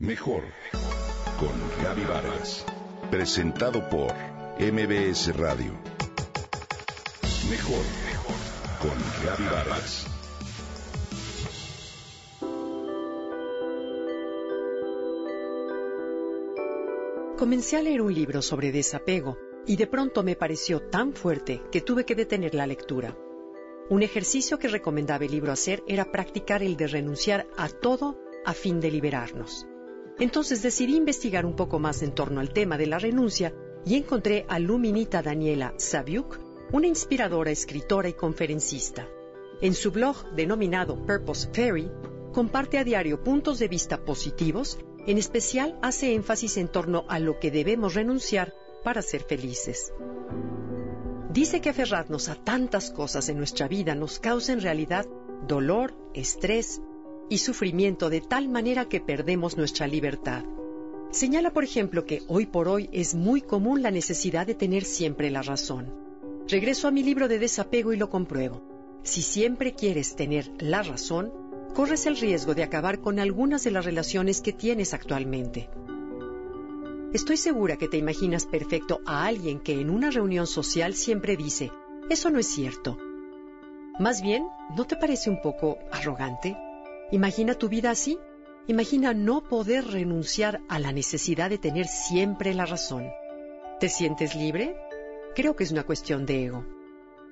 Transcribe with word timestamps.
Mejor 0.00 0.44
con 1.40 1.82
Gaby 1.82 2.04
Vargas. 2.04 2.64
Presentado 3.10 3.88
por 3.88 4.14
MBS 4.60 5.36
Radio. 5.36 5.72
Mejor 7.50 7.82
con 8.80 8.96
Gaby 9.24 9.44
Vargas. 9.52 10.06
Comencé 17.36 17.76
a 17.76 17.82
leer 17.82 18.00
un 18.00 18.14
libro 18.14 18.40
sobre 18.40 18.70
desapego 18.70 19.36
y 19.66 19.74
de 19.74 19.88
pronto 19.88 20.22
me 20.22 20.36
pareció 20.36 20.80
tan 20.80 21.12
fuerte 21.12 21.60
que 21.72 21.80
tuve 21.80 22.04
que 22.04 22.14
detener 22.14 22.54
la 22.54 22.68
lectura. 22.68 23.18
Un 23.90 24.04
ejercicio 24.04 24.60
que 24.60 24.68
recomendaba 24.68 25.24
el 25.24 25.32
libro 25.32 25.50
hacer 25.50 25.82
era 25.88 26.12
practicar 26.12 26.62
el 26.62 26.76
de 26.76 26.86
renunciar 26.86 27.48
a 27.56 27.68
todo 27.68 28.16
a 28.44 28.54
fin 28.54 28.80
de 28.80 28.92
liberarnos. 28.92 29.67
Entonces 30.18 30.62
decidí 30.62 30.96
investigar 30.96 31.46
un 31.46 31.54
poco 31.54 31.78
más 31.78 32.02
en 32.02 32.12
torno 32.12 32.40
al 32.40 32.52
tema 32.52 32.76
de 32.76 32.86
la 32.86 32.98
renuncia 32.98 33.54
y 33.84 33.94
encontré 33.94 34.44
a 34.48 34.58
Luminita 34.58 35.22
Daniela 35.22 35.74
Saviuk, 35.76 36.38
una 36.72 36.86
inspiradora 36.86 37.50
escritora 37.50 38.08
y 38.08 38.14
conferencista. 38.14 39.08
En 39.60 39.74
su 39.74 39.92
blog 39.92 40.30
denominado 40.34 41.04
Purpose 41.06 41.48
Fairy, 41.52 41.90
comparte 42.32 42.78
a 42.78 42.84
diario 42.84 43.22
puntos 43.22 43.58
de 43.58 43.68
vista 43.68 44.04
positivos, 44.04 44.78
en 45.06 45.18
especial 45.18 45.78
hace 45.82 46.14
énfasis 46.14 46.56
en 46.56 46.68
torno 46.68 47.04
a 47.08 47.18
lo 47.18 47.38
que 47.38 47.50
debemos 47.50 47.94
renunciar 47.94 48.54
para 48.84 49.02
ser 49.02 49.22
felices. 49.22 49.92
Dice 51.30 51.60
que 51.60 51.70
aferrarnos 51.70 52.28
a 52.28 52.34
tantas 52.34 52.90
cosas 52.90 53.28
en 53.28 53.38
nuestra 53.38 53.68
vida 53.68 53.94
nos 53.94 54.18
causa 54.18 54.52
en 54.52 54.60
realidad 54.60 55.06
dolor, 55.46 55.94
estrés 56.14 56.80
y 57.28 57.38
sufrimiento 57.38 58.10
de 58.10 58.20
tal 58.20 58.48
manera 58.48 58.88
que 58.88 59.00
perdemos 59.00 59.56
nuestra 59.56 59.86
libertad. 59.86 60.44
Señala, 61.10 61.52
por 61.52 61.64
ejemplo, 61.64 62.04
que 62.04 62.22
hoy 62.28 62.46
por 62.46 62.68
hoy 62.68 62.88
es 62.92 63.14
muy 63.14 63.40
común 63.40 63.82
la 63.82 63.90
necesidad 63.90 64.46
de 64.46 64.54
tener 64.54 64.84
siempre 64.84 65.30
la 65.30 65.42
razón. 65.42 65.94
Regreso 66.46 66.88
a 66.88 66.90
mi 66.90 67.02
libro 67.02 67.28
de 67.28 67.38
desapego 67.38 67.92
y 67.92 67.96
lo 67.96 68.10
compruebo. 68.10 68.62
Si 69.02 69.22
siempre 69.22 69.74
quieres 69.74 70.16
tener 70.16 70.50
la 70.58 70.82
razón, 70.82 71.32
corres 71.74 72.06
el 72.06 72.16
riesgo 72.16 72.54
de 72.54 72.62
acabar 72.62 73.00
con 73.00 73.18
algunas 73.18 73.64
de 73.64 73.70
las 73.70 73.84
relaciones 73.84 74.40
que 74.40 74.52
tienes 74.52 74.92
actualmente. 74.92 75.70
Estoy 77.12 77.38
segura 77.38 77.76
que 77.76 77.88
te 77.88 77.96
imaginas 77.96 78.44
perfecto 78.44 79.00
a 79.06 79.24
alguien 79.24 79.60
que 79.60 79.80
en 79.80 79.88
una 79.88 80.10
reunión 80.10 80.46
social 80.46 80.94
siempre 80.94 81.38
dice, 81.38 81.70
eso 82.10 82.28
no 82.28 82.38
es 82.38 82.48
cierto. 82.48 82.98
Más 83.98 84.20
bien, 84.20 84.46
¿no 84.76 84.84
te 84.84 84.96
parece 84.96 85.30
un 85.30 85.40
poco 85.40 85.78
arrogante? 85.90 86.54
Imagina 87.10 87.54
tu 87.54 87.68
vida 87.70 87.90
así. 87.90 88.18
Imagina 88.66 89.14
no 89.14 89.42
poder 89.44 89.86
renunciar 89.86 90.60
a 90.68 90.78
la 90.78 90.92
necesidad 90.92 91.48
de 91.48 91.56
tener 91.56 91.86
siempre 91.86 92.52
la 92.52 92.66
razón. 92.66 93.06
¿Te 93.80 93.88
sientes 93.88 94.34
libre? 94.34 94.76
Creo 95.34 95.56
que 95.56 95.64
es 95.64 95.72
una 95.72 95.84
cuestión 95.84 96.26
de 96.26 96.44
ego. 96.44 96.66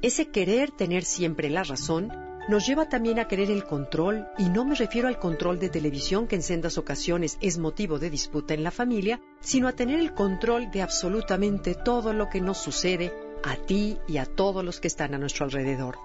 Ese 0.00 0.30
querer 0.30 0.70
tener 0.70 1.04
siempre 1.04 1.50
la 1.50 1.62
razón 1.62 2.10
nos 2.48 2.66
lleva 2.66 2.88
también 2.88 3.18
a 3.18 3.26
querer 3.26 3.50
el 3.50 3.64
control, 3.64 4.26
y 4.38 4.48
no 4.48 4.64
me 4.64 4.76
refiero 4.76 5.08
al 5.08 5.18
control 5.18 5.58
de 5.58 5.68
televisión 5.68 6.26
que 6.26 6.36
en 6.36 6.42
sendas 6.42 6.78
ocasiones 6.78 7.36
es 7.40 7.58
motivo 7.58 7.98
de 7.98 8.08
disputa 8.08 8.54
en 8.54 8.62
la 8.62 8.70
familia, 8.70 9.20
sino 9.40 9.66
a 9.68 9.72
tener 9.72 9.98
el 9.98 10.14
control 10.14 10.70
de 10.70 10.80
absolutamente 10.80 11.74
todo 11.74 12.12
lo 12.12 12.28
que 12.28 12.40
nos 12.40 12.58
sucede 12.58 13.12
a 13.44 13.56
ti 13.56 13.98
y 14.06 14.18
a 14.18 14.26
todos 14.26 14.64
los 14.64 14.80
que 14.80 14.88
están 14.88 15.14
a 15.14 15.18
nuestro 15.18 15.44
alrededor. 15.44 15.98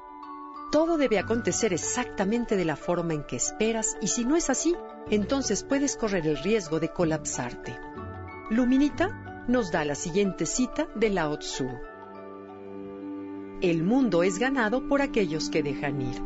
Todo 0.71 0.97
debe 0.97 1.19
acontecer 1.19 1.73
exactamente 1.73 2.55
de 2.55 2.63
la 2.63 2.77
forma 2.77 3.13
en 3.13 3.23
que 3.23 3.35
esperas 3.35 3.97
y 4.01 4.07
si 4.07 4.23
no 4.23 4.37
es 4.37 4.49
así, 4.49 4.73
entonces 5.09 5.63
puedes 5.63 5.97
correr 5.97 6.25
el 6.25 6.37
riesgo 6.37 6.79
de 6.79 6.87
colapsarte. 6.87 7.77
Luminita 8.49 9.43
nos 9.49 9.69
da 9.69 9.83
la 9.83 9.95
siguiente 9.95 10.45
cita 10.45 10.87
de 10.95 11.09
Lao 11.09 11.37
Tzu. 11.39 11.67
El 13.59 13.83
mundo 13.83 14.23
es 14.23 14.39
ganado 14.39 14.87
por 14.87 15.01
aquellos 15.01 15.49
que 15.49 15.61
dejan 15.61 16.01
ir. 16.01 16.21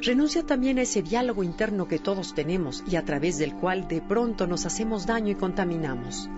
Renuncia 0.00 0.44
también 0.44 0.78
a 0.78 0.82
ese 0.82 1.02
diálogo 1.02 1.44
interno 1.44 1.86
que 1.86 2.00
todos 2.00 2.34
tenemos 2.34 2.82
y 2.84 2.96
a 2.96 3.04
través 3.04 3.38
del 3.38 3.54
cual 3.54 3.86
de 3.86 4.02
pronto 4.02 4.48
nos 4.48 4.66
hacemos 4.66 5.06
daño 5.06 5.30
y 5.30 5.36
contaminamos. 5.36 6.28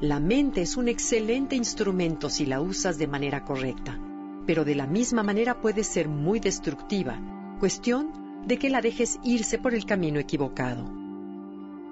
La 0.00 0.20
mente 0.20 0.62
es 0.62 0.76
un 0.76 0.86
excelente 0.86 1.56
instrumento 1.56 2.30
si 2.30 2.46
la 2.46 2.60
usas 2.60 2.98
de 2.98 3.08
manera 3.08 3.44
correcta 3.44 3.98
pero 4.46 4.64
de 4.64 4.74
la 4.74 4.86
misma 4.86 5.22
manera 5.22 5.60
puede 5.60 5.84
ser 5.84 6.08
muy 6.08 6.40
destructiva, 6.40 7.18
cuestión 7.60 8.42
de 8.46 8.58
que 8.58 8.70
la 8.70 8.80
dejes 8.80 9.18
irse 9.24 9.58
por 9.58 9.74
el 9.74 9.86
camino 9.86 10.18
equivocado. 10.20 10.90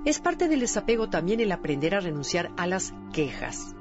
Es 0.05 0.19
parte 0.19 0.49
del 0.49 0.61
desapego 0.61 1.09
también 1.09 1.41
el 1.41 1.53
aprender 1.53 1.95
a 1.95 2.01
renunciar 2.01 2.51
a 2.57 2.67
las 2.67 2.93
quejas. 3.13 3.75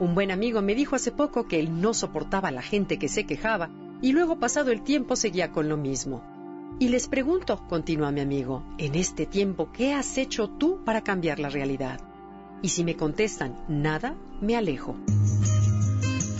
Un 0.00 0.14
buen 0.14 0.30
amigo 0.30 0.62
me 0.62 0.74
dijo 0.74 0.96
hace 0.96 1.12
poco 1.12 1.46
que 1.46 1.60
él 1.60 1.80
no 1.80 1.94
soportaba 1.94 2.48
a 2.48 2.52
la 2.52 2.62
gente 2.62 2.98
que 2.98 3.08
se 3.08 3.24
quejaba 3.24 3.70
y 4.02 4.12
luego 4.12 4.38
pasado 4.38 4.70
el 4.70 4.82
tiempo 4.82 5.16
seguía 5.16 5.52
con 5.52 5.68
lo 5.68 5.76
mismo. 5.76 6.22
Y 6.78 6.88
les 6.88 7.08
pregunto, 7.08 7.62
continúa 7.68 8.10
mi 8.10 8.20
amigo, 8.20 8.62
en 8.76 8.94
este 8.94 9.24
tiempo, 9.24 9.70
¿qué 9.72 9.94
has 9.94 10.18
hecho 10.18 10.48
tú 10.48 10.84
para 10.84 11.02
cambiar 11.02 11.38
la 11.38 11.48
realidad? 11.48 12.00
Y 12.62 12.68
si 12.68 12.84
me 12.84 12.96
contestan 12.96 13.56
nada, 13.68 14.14
me 14.40 14.56
alejo. 14.56 14.96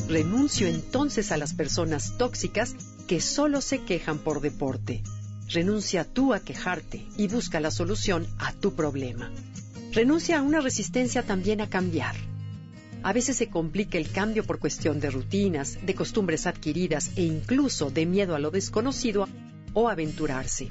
Renuncio 0.08 0.68
entonces 0.68 1.32
a 1.32 1.36
las 1.36 1.52
personas 1.52 2.16
tóxicas 2.16 2.76
que 3.08 3.20
solo 3.20 3.60
se 3.60 3.82
quejan 3.82 4.18
por 4.18 4.40
deporte. 4.40 5.02
Renuncia 5.48 6.04
tú 6.04 6.32
a 6.32 6.38
quejarte 6.38 7.04
y 7.16 7.26
busca 7.26 7.58
la 7.58 7.72
solución 7.72 8.28
a 8.38 8.52
tu 8.52 8.76
problema. 8.76 9.32
Renuncia 9.92 10.38
a 10.38 10.42
una 10.42 10.60
resistencia 10.60 11.24
también 11.24 11.60
a 11.60 11.68
cambiar. 11.68 12.14
A 13.02 13.12
veces 13.12 13.36
se 13.36 13.48
complica 13.48 13.98
el 13.98 14.08
cambio 14.08 14.44
por 14.44 14.60
cuestión 14.60 15.00
de 15.00 15.10
rutinas, 15.10 15.78
de 15.84 15.94
costumbres 15.96 16.46
adquiridas 16.46 17.10
e 17.16 17.22
incluso 17.22 17.90
de 17.90 18.06
miedo 18.06 18.36
a 18.36 18.38
lo 18.38 18.52
desconocido 18.52 19.28
o 19.74 19.88
aventurarse. 19.88 20.70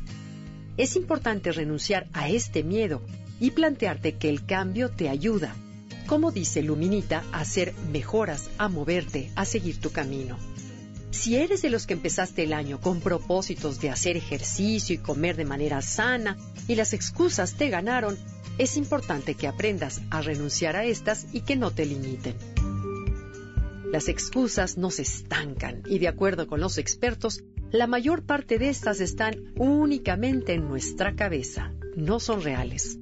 Es 0.77 0.95
importante 0.95 1.51
renunciar 1.51 2.07
a 2.13 2.29
este 2.29 2.63
miedo 2.63 3.01
y 3.41 3.51
plantearte 3.51 4.15
que 4.15 4.29
el 4.29 4.45
cambio 4.45 4.91
te 4.91 5.09
ayuda 5.09 5.55
como 6.05 6.31
dice 6.31 6.61
Luminita, 6.61 7.23
hacer 7.31 7.73
mejoras, 7.91 8.49
a 8.57 8.69
moverte, 8.69 9.31
a 9.35 9.45
seguir 9.45 9.79
tu 9.79 9.91
camino. 9.91 10.37
Si 11.11 11.37
eres 11.37 11.61
de 11.61 11.69
los 11.69 11.87
que 11.87 11.93
empezaste 11.93 12.43
el 12.43 12.53
año 12.53 12.79
con 12.79 12.99
propósitos 12.99 13.79
de 13.79 13.89
hacer 13.89 14.17
ejercicio 14.17 14.95
y 14.95 14.99
comer 14.99 15.37
de 15.37 15.45
manera 15.45 15.81
sana 15.81 16.37
y 16.67 16.75
las 16.75 16.93
excusas 16.93 17.53
te 17.53 17.69
ganaron, 17.69 18.17
es 18.57 18.77
importante 18.77 19.35
que 19.35 19.47
aprendas 19.47 20.01
a 20.11 20.21
renunciar 20.21 20.75
a 20.75 20.85
estas 20.85 21.27
y 21.33 21.41
que 21.41 21.55
no 21.55 21.71
te 21.71 21.85
limiten. 21.85 22.35
Las 23.91 24.07
excusas 24.09 24.77
nos 24.77 24.99
estancan 24.99 25.83
y 25.85 25.99
de 25.99 26.07
acuerdo 26.07 26.47
con 26.47 26.59
los 26.59 26.77
expertos, 26.77 27.43
la 27.71 27.87
mayor 27.87 28.23
parte 28.23 28.57
de 28.57 28.69
estas 28.69 28.99
están 28.99 29.53
únicamente 29.57 30.53
en 30.53 30.67
nuestra 30.67 31.15
cabeza, 31.15 31.71
no 31.95 32.19
son 32.19 32.41
reales. 32.41 32.99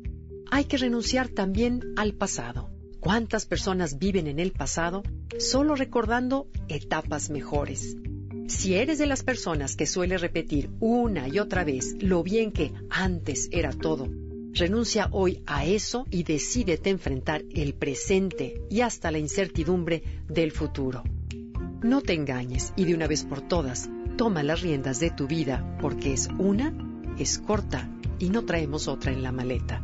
Hay 0.51 0.65
que 0.65 0.77
renunciar 0.77 1.29
también 1.29 1.93
al 1.95 2.13
pasado. 2.13 2.72
¿Cuántas 3.03 3.45
personas 3.45 3.99
viven 3.99 4.27
en 4.27 4.39
el 4.39 4.53
pasado 4.53 5.03
solo 5.37 5.75
recordando 5.75 6.47
etapas 6.69 7.29
mejores? 7.29 7.97
Si 8.47 8.75
eres 8.75 8.97
de 8.97 9.07
las 9.07 9.23
personas 9.23 9.75
que 9.75 9.85
suele 9.85 10.17
repetir 10.17 10.69
una 10.79 11.27
y 11.27 11.39
otra 11.39 11.65
vez 11.65 11.97
lo 11.99 12.23
bien 12.23 12.53
que 12.53 12.71
antes 12.89 13.49
era 13.51 13.73
todo, 13.73 14.07
renuncia 14.53 15.09
hoy 15.11 15.43
a 15.47 15.65
eso 15.65 16.05
y 16.11 16.23
decídete 16.23 16.91
enfrentar 16.91 17.43
el 17.53 17.73
presente 17.73 18.61
y 18.69 18.79
hasta 18.79 19.11
la 19.11 19.17
incertidumbre 19.17 20.01
del 20.29 20.53
futuro. 20.53 21.03
No 21.81 21.99
te 21.99 22.13
engañes 22.13 22.71
y 22.77 22.85
de 22.85 22.95
una 22.95 23.07
vez 23.07 23.25
por 23.25 23.41
todas, 23.41 23.89
toma 24.15 24.43
las 24.43 24.61
riendas 24.61 25.01
de 25.01 25.09
tu 25.09 25.27
vida 25.27 25.77
porque 25.81 26.13
es 26.13 26.29
una, 26.39 26.73
es 27.19 27.37
corta 27.37 27.89
y 28.17 28.29
no 28.29 28.45
traemos 28.45 28.87
otra 28.87 29.11
en 29.11 29.23
la 29.23 29.33
maleta. 29.33 29.83